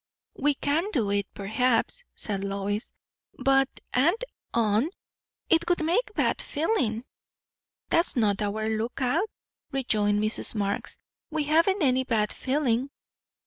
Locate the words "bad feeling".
6.15-7.03, 12.03-12.89